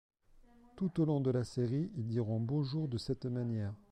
Tout 0.77 0.99
au 0.99 1.05
long 1.05 1.21
de 1.21 1.29
la 1.29 1.43
série, 1.43 1.91
ils 1.95 2.07
diront 2.07 2.39
bonjour 2.39 2.87
de 2.87 2.97
cette 2.97 3.27
manière. 3.27 3.75